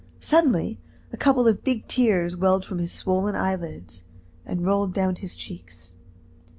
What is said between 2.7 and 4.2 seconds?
his swollen eyelids,